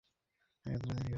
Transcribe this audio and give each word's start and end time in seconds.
Sorry 0.65 0.73
এতটা 0.75 0.87
দেরী 0.87 0.97
হল। 0.97 1.09